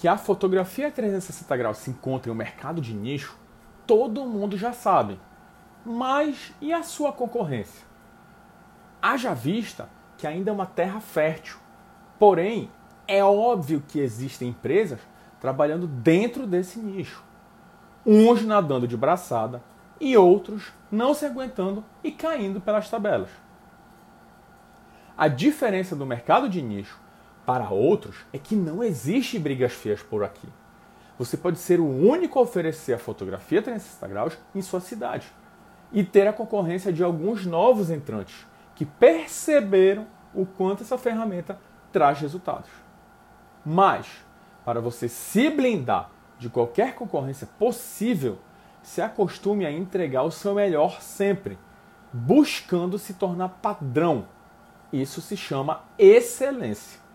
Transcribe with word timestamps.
Que 0.00 0.08
a 0.08 0.16
fotografia 0.16 0.90
360 0.90 1.56
graus 1.58 1.76
se 1.76 1.90
encontra 1.90 2.30
em 2.30 2.32
um 2.32 2.36
mercado 2.36 2.80
de 2.80 2.94
nicho, 2.94 3.36
todo 3.86 4.24
mundo 4.24 4.56
já 4.56 4.72
sabe. 4.72 5.20
Mas 5.84 6.54
e 6.58 6.72
a 6.72 6.82
sua 6.82 7.12
concorrência? 7.12 7.84
Haja 9.02 9.34
vista 9.34 9.90
que 10.16 10.26
ainda 10.26 10.50
é 10.50 10.54
uma 10.54 10.64
terra 10.64 11.00
fértil. 11.00 11.58
Porém, 12.18 12.70
é 13.06 13.22
óbvio 13.22 13.84
que 13.86 14.00
existem 14.00 14.48
empresas 14.48 15.00
trabalhando 15.38 15.86
dentro 15.86 16.46
desse 16.46 16.78
nicho. 16.78 17.22
Uns 18.06 18.42
nadando 18.42 18.88
de 18.88 18.96
braçada 18.96 19.62
e 20.00 20.16
outros 20.16 20.72
não 20.90 21.12
se 21.12 21.26
aguentando 21.26 21.84
e 22.02 22.10
caindo 22.10 22.58
pelas 22.58 22.88
tabelas. 22.88 23.28
A 25.14 25.28
diferença 25.28 25.94
do 25.94 26.06
mercado 26.06 26.48
de 26.48 26.62
nicho 26.62 26.98
para 27.50 27.68
outros 27.68 28.14
é 28.32 28.38
que 28.38 28.54
não 28.54 28.80
existe 28.80 29.36
brigas 29.36 29.72
feias 29.72 30.00
por 30.00 30.22
aqui. 30.22 30.48
Você 31.18 31.36
pode 31.36 31.58
ser 31.58 31.80
o 31.80 31.84
único 31.84 32.38
a 32.38 32.42
oferecer 32.42 32.92
a 32.92 32.98
fotografia 32.98 33.60
360 33.60 34.06
graus 34.06 34.38
em 34.54 34.62
sua 34.62 34.78
cidade 34.78 35.26
e 35.90 36.04
ter 36.04 36.28
a 36.28 36.32
concorrência 36.32 36.92
de 36.92 37.02
alguns 37.02 37.44
novos 37.44 37.90
entrantes 37.90 38.46
que 38.76 38.84
perceberam 38.86 40.06
o 40.32 40.46
quanto 40.46 40.84
essa 40.84 40.96
ferramenta 40.96 41.58
traz 41.90 42.20
resultados. 42.20 42.70
Mas, 43.66 44.06
para 44.64 44.80
você 44.80 45.08
se 45.08 45.50
blindar 45.50 46.08
de 46.38 46.48
qualquer 46.48 46.94
concorrência 46.94 47.48
possível, 47.58 48.38
se 48.80 49.02
acostume 49.02 49.66
a 49.66 49.72
entregar 49.72 50.22
o 50.22 50.30
seu 50.30 50.54
melhor 50.54 51.00
sempre, 51.00 51.58
buscando 52.12 52.96
se 52.96 53.14
tornar 53.14 53.48
padrão. 53.60 54.28
Isso 54.92 55.20
se 55.20 55.36
chama 55.36 55.82
excelência. 55.98 57.09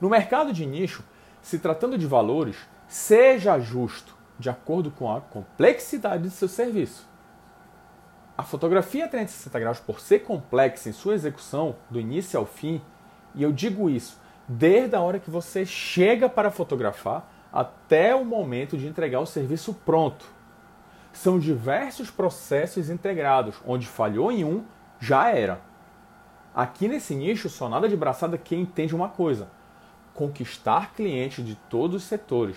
No 0.00 0.10
mercado 0.10 0.52
de 0.52 0.66
nicho, 0.66 1.02
se 1.40 1.58
tratando 1.58 1.96
de 1.96 2.06
valores, 2.06 2.56
seja 2.86 3.58
justo 3.58 4.16
de 4.38 4.50
acordo 4.50 4.90
com 4.90 5.14
a 5.14 5.20
complexidade 5.20 6.24
de 6.24 6.30
seu 6.30 6.48
serviço. 6.48 7.08
A 8.36 8.42
fotografia 8.42 9.08
360 9.08 9.58
graus, 9.58 9.80
por 9.80 9.98
ser 10.00 10.20
complexa 10.20 10.90
em 10.90 10.92
sua 10.92 11.14
execução, 11.14 11.76
do 11.88 11.98
início 11.98 12.38
ao 12.38 12.44
fim, 12.44 12.82
e 13.34 13.42
eu 13.42 13.50
digo 13.50 13.88
isso 13.88 14.20
desde 14.48 14.94
a 14.94 15.00
hora 15.00 15.18
que 15.18 15.30
você 15.30 15.64
chega 15.64 16.28
para 16.28 16.50
fotografar 16.50 17.28
até 17.52 18.14
o 18.14 18.24
momento 18.24 18.76
de 18.76 18.86
entregar 18.86 19.20
o 19.20 19.26
serviço 19.26 19.74
pronto. 19.74 20.26
São 21.12 21.38
diversos 21.38 22.10
processos 22.10 22.90
integrados, 22.90 23.56
onde 23.66 23.86
falhou 23.86 24.30
em 24.30 24.44
um, 24.44 24.64
já 25.00 25.30
era. 25.30 25.60
Aqui 26.54 26.86
nesse 26.86 27.14
nicho, 27.14 27.48
só 27.48 27.68
nada 27.68 27.88
de 27.88 27.96
braçada 27.96 28.38
quem 28.38 28.60
entende 28.60 28.94
uma 28.94 29.08
coisa: 29.08 29.48
conquistar 30.16 30.94
clientes 30.94 31.44
de 31.44 31.54
todos 31.54 32.02
os 32.02 32.08
setores. 32.08 32.56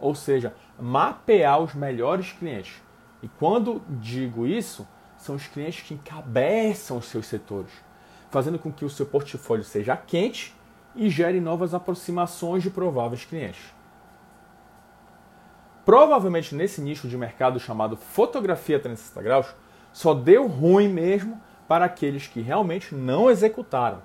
Ou 0.00 0.14
seja, 0.14 0.54
mapear 0.78 1.60
os 1.60 1.74
melhores 1.74 2.32
clientes. 2.32 2.80
E 3.22 3.28
quando 3.28 3.82
digo 3.88 4.46
isso, 4.46 4.86
são 5.16 5.34
os 5.34 5.46
clientes 5.46 5.82
que 5.82 5.94
encabeçam 5.94 6.98
os 6.98 7.06
seus 7.06 7.26
setores, 7.26 7.72
fazendo 8.30 8.58
com 8.58 8.72
que 8.72 8.84
o 8.84 8.90
seu 8.90 9.06
portfólio 9.06 9.64
seja 9.64 9.96
quente 9.96 10.54
e 10.94 11.10
gere 11.10 11.40
novas 11.40 11.74
aproximações 11.74 12.62
de 12.62 12.70
prováveis 12.70 13.24
clientes. 13.24 13.74
Provavelmente 15.84 16.54
nesse 16.54 16.80
nicho 16.80 17.08
de 17.08 17.16
mercado 17.16 17.60
chamado 17.60 17.96
fotografia 17.96 18.78
360 18.78 19.22
graus, 19.22 19.54
só 19.92 20.14
deu 20.14 20.46
ruim 20.46 20.88
mesmo 20.88 21.40
para 21.68 21.84
aqueles 21.84 22.26
que 22.26 22.40
realmente 22.40 22.94
não 22.94 23.30
executaram. 23.30 24.02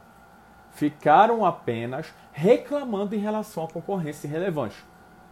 Ficaram 0.72 1.46
apenas 1.46 2.14
reclamando 2.32 3.16
em 3.16 3.20
relação 3.20 3.64
à 3.64 3.68
concorrência 3.68 4.28
irrelevante. 4.28 4.78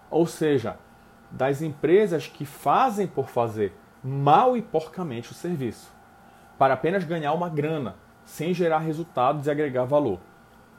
Ou 0.09 0.25
seja, 0.25 0.77
das 1.29 1.61
empresas 1.61 2.27
que 2.27 2.45
fazem 2.45 3.07
por 3.07 3.29
fazer 3.29 3.77
mal 4.03 4.55
e 4.55 4.61
porcamente 4.61 5.31
o 5.31 5.35
serviço, 5.35 5.91
para 6.57 6.73
apenas 6.73 7.03
ganhar 7.03 7.33
uma 7.33 7.49
grana, 7.49 7.95
sem 8.23 8.53
gerar 8.53 8.79
resultados 8.79 9.47
e 9.47 9.51
agregar 9.51 9.85
valor. 9.85 10.19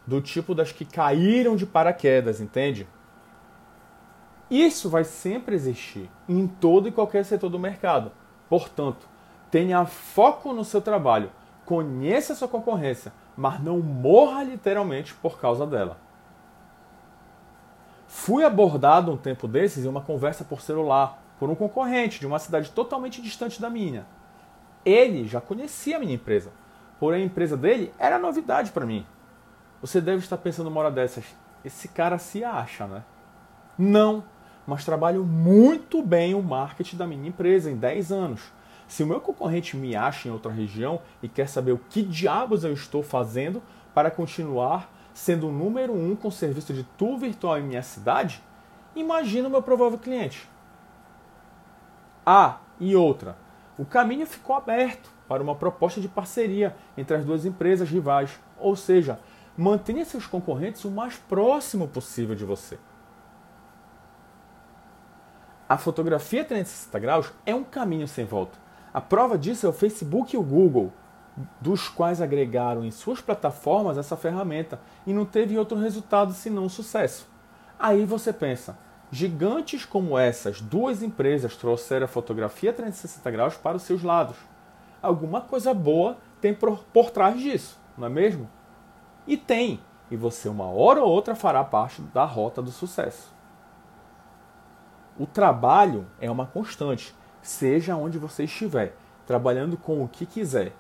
Do 0.07 0.21
tipo 0.21 0.55
das 0.55 0.73
que 0.73 0.85
caíram 0.85 1.57
de 1.57 1.67
paraquedas, 1.67 2.41
entende? 2.41 2.87
Isso 4.51 4.89
vai 4.89 5.05
sempre 5.05 5.55
existir 5.55 6.11
em 6.27 6.47
todo 6.47 6.89
e 6.89 6.93
qualquer 6.93 7.25
setor 7.25 7.51
do 7.51 7.59
mercado. 7.59 8.11
Portanto, 8.49 9.07
tenha 9.51 9.85
foco 9.85 10.55
no 10.55 10.65
seu 10.65 10.81
trabalho, 10.81 11.31
conheça 11.67 12.33
a 12.33 12.37
sua 12.37 12.49
concorrência, 12.49 13.13
mas 13.39 13.63
não 13.63 13.79
morra 13.79 14.43
literalmente 14.43 15.15
por 15.15 15.41
causa 15.41 15.65
dela. 15.65 15.97
Fui 18.09 18.45
abordado 18.45 19.13
um 19.13 19.17
tempo 19.17 19.47
desses 19.47 19.85
em 19.85 19.89
uma 19.89 20.01
conversa 20.01 20.45
por 20.45 20.61
celular 20.61 21.23
por 21.39 21.49
um 21.49 21.55
concorrente 21.55 22.19
de 22.19 22.27
uma 22.27 22.41
cidade 22.41 22.73
totalmente 22.73 23.23
distante 23.23 23.61
da 23.61 23.71
minha. 23.71 24.05
Ele 24.85 25.29
já 25.29 25.41
conhecia 25.41 25.99
a 25.99 26.01
minha 26.01 26.17
empresa, 26.17 26.51
porém 26.99 27.23
a 27.23 27.27
empresa 27.27 27.57
dele 27.57 27.95
era 27.97 28.19
novidade 28.19 28.73
para 28.73 28.85
mim. 28.85 29.07
Você 29.81 30.01
deve 30.01 30.19
estar 30.19 30.39
pensando 30.39 30.67
uma 30.67 30.81
hora 30.81 30.91
dessas, 30.91 31.25
esse 31.65 31.87
cara 31.87 32.19
se 32.19 32.43
acha, 32.43 32.89
né? 32.89 33.05
Não, 33.79 34.25
mas 34.67 34.85
trabalho 34.85 35.23
muito 35.23 36.03
bem 36.03 36.35
o 36.35 36.43
marketing 36.43 36.97
da 36.97 37.07
minha 37.07 37.29
empresa 37.29 37.71
em 37.71 37.77
10 37.77 38.11
anos. 38.11 38.53
Se 38.89 39.03
o 39.03 39.07
meu 39.07 39.21
concorrente 39.21 39.77
me 39.77 39.95
acha 39.95 40.27
em 40.27 40.33
outra 40.33 40.51
região 40.51 41.01
e 41.23 41.29
quer 41.29 41.49
saber 41.49 41.73
o 41.73 41.79
que 41.79 42.03
diabos 42.03 42.65
eu 42.65 42.73
estou 42.73 43.03
fazendo 43.03 43.63
para 43.95 44.11
continuar 44.11 44.91
sendo 45.13 45.49
o 45.49 45.53
número 45.53 45.93
um 45.93 46.15
com 46.17 46.31
serviço 46.31 46.73
de 46.73 46.85
tour 46.85 47.19
virtual 47.19 47.59
em 47.59 47.65
minha 47.65 47.83
cidade, 47.83 48.43
imagina 48.95 49.49
o 49.49 49.51
meu 49.51 49.61
provável 49.61 49.99
cliente. 49.99 50.49
Ah, 52.25 52.59
e 52.79 52.95
outra, 52.95 53.37
o 53.77 53.85
caminho 53.85 54.27
ficou 54.27 54.55
aberto 54.55 55.11
para 55.27 55.43
uma 55.43 55.57
proposta 55.57 56.01
de 56.01 56.09
parceria 56.09 56.75
entre 56.97 57.17
as 57.17 57.25
duas 57.25 57.45
empresas 57.45 57.89
rivais, 57.91 58.39
ou 58.59 58.77
seja, 58.77 59.19
mantenha 59.57 60.05
seus 60.05 60.27
concorrentes 60.27 60.85
o 60.85 60.91
mais 60.91 61.17
próximo 61.17 61.89
possível 61.89 62.35
de 62.35 62.45
você. 62.45 62.79
A 65.69 65.77
fotografia 65.77 66.45
360 66.45 66.99
graus 66.99 67.33
é 67.45 67.55
um 67.55 67.65
caminho 67.65 68.07
sem 68.07 68.25
volta. 68.25 68.68
A 68.99 69.01
prova 69.01 69.39
disso 69.39 69.65
é 69.65 69.69
o 69.69 69.73
Facebook 69.73 70.35
e 70.35 70.37
o 70.37 70.43
Google, 70.43 70.93
dos 71.61 71.89
quais 71.89 72.21
agregaram 72.21 72.85
em 72.85 72.91
suas 72.91 73.21
plataformas 73.21 73.97
essa 73.97 74.17
ferramenta 74.17 74.81
e 75.07 75.13
não 75.13 75.25
teve 75.25 75.57
outro 75.57 75.79
resultado 75.79 76.33
senão 76.33 76.69
sucesso. 76.69 77.29
Aí 77.79 78.05
você 78.05 78.33
pensa, 78.33 78.77
Gigantes 79.09 79.85
como 79.85 80.19
essas 80.19 80.61
duas 80.61 81.01
empresas 81.01 81.55
trouxeram 81.55 82.07
a 82.07 82.09
fotografia 82.09 82.73
360 82.73 83.31
graus 83.31 83.57
para 83.57 83.77
os 83.77 83.85
seus 83.85 84.03
lados. 84.03 84.37
Alguma 85.01 85.43
coisa 85.43 85.73
boa 85.73 86.17
tem 86.41 86.53
por, 86.53 86.81
por 86.93 87.11
trás 87.11 87.41
disso, 87.41 87.79
não 87.97 88.09
é 88.09 88.11
mesmo? 88.11 88.51
E 89.29 89.37
tem, 89.37 89.81
e 90.11 90.17
você 90.17 90.49
uma 90.49 90.67
hora 90.67 91.05
ou 91.05 91.09
outra 91.09 91.37
fará 91.37 91.63
parte 91.63 92.03
da 92.03 92.25
rota 92.25 92.61
do 92.61 92.73
sucesso. 92.73 93.33
O 95.17 95.25
trabalho 95.25 96.05
é 96.21 96.29
uma 96.29 96.47
constante, 96.47 97.15
seja 97.43 97.97
onde 97.97 98.19
você 98.19 98.45
estiver, 98.45 98.95
trabalhando 99.27 99.77
com 99.77 100.03
o 100.03 100.09
que 100.09 100.27
quiser. 100.27 100.73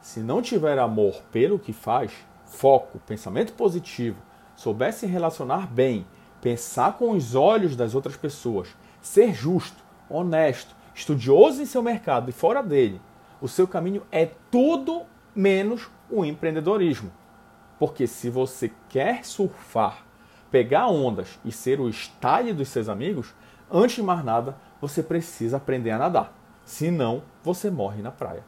Se 0.00 0.20
não 0.20 0.40
tiver 0.40 0.78
amor 0.78 1.22
pelo 1.32 1.58
que 1.58 1.72
faz, 1.72 2.12
foco, 2.44 3.00
pensamento 3.06 3.52
positivo, 3.52 4.18
souber 4.54 4.92
se 4.92 5.06
relacionar 5.06 5.66
bem 5.66 6.06
pensar 6.40 6.92
com 6.92 7.10
os 7.10 7.34
olhos 7.34 7.74
das 7.74 7.94
outras 7.94 8.16
pessoas, 8.16 8.68
ser 9.00 9.34
justo, 9.34 9.82
honesto, 10.08 10.74
estudioso 10.94 11.60
em 11.60 11.66
seu 11.66 11.82
mercado 11.82 12.30
e 12.30 12.32
fora 12.32 12.62
dele, 12.62 13.00
o 13.40 13.48
seu 13.48 13.66
caminho 13.66 14.02
é 14.12 14.30
tudo 14.50 15.02
menos 15.34 15.90
o 16.08 16.24
empreendedorismo. 16.24 17.12
Porque 17.78 18.06
se 18.06 18.30
você 18.30 18.70
quer 18.88 19.24
surfar, 19.24 20.06
pegar 20.50 20.86
ondas 20.86 21.38
e 21.44 21.52
ser 21.52 21.80
o 21.80 21.92
style 21.92 22.52
dos 22.52 22.68
seus 22.68 22.88
amigos, 22.88 23.34
antes 23.70 23.96
de 23.96 24.02
mais 24.02 24.24
nada, 24.24 24.56
você 24.86 25.02
precisa 25.02 25.56
aprender 25.56 25.90
a 25.90 25.98
nadar. 25.98 26.32
Senão, 26.64 27.22
você 27.42 27.70
morre 27.70 28.02
na 28.02 28.10
praia. 28.10 28.44